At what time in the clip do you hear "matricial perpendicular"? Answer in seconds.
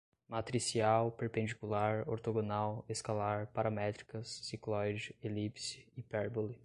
0.27-2.03